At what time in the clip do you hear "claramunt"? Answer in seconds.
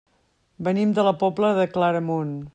1.77-2.35